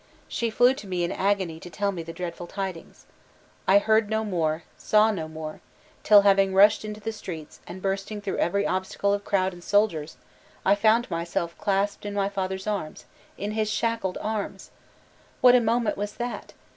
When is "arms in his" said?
12.65-13.69